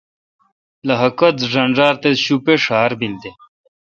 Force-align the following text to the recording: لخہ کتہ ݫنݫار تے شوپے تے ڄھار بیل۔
لخہ 0.87 1.09
کتہ 1.17 1.45
ݫنݫار 1.51 1.95
تے 2.01 2.09
شوپے 2.23 2.55
تے 2.55 2.61
ڄھار 2.63 2.91
بیل۔ 2.99 3.15